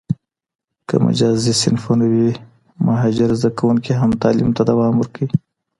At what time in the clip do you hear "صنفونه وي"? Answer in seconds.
1.61-2.29